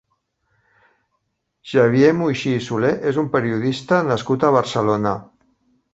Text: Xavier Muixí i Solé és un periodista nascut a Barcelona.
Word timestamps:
Xavier 1.73 2.09
Muixí 2.21 2.55
i 2.61 2.63
Solé 2.69 2.91
és 3.11 3.23
un 3.25 3.31
periodista 3.37 4.03
nascut 4.11 4.47
a 4.49 4.55
Barcelona. 4.61 5.17